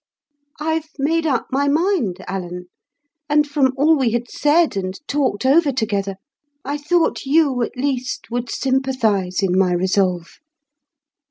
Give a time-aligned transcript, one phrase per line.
[0.59, 2.69] "I've made up my mind, Alan;
[3.29, 6.15] and from all we had said and talked over together,
[6.65, 10.39] I thought you at least would sympathise in my resolve."